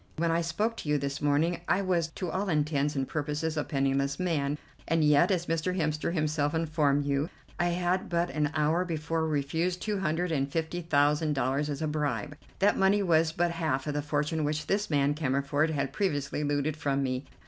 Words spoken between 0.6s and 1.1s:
to you